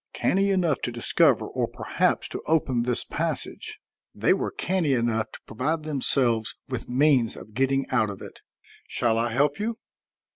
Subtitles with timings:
[0.13, 3.79] "Canny enough to discover or perhaps to open this passage,
[4.15, 8.41] they were canny enough to provide themselves with means of getting out of it.
[8.87, 9.77] Shall I help you?"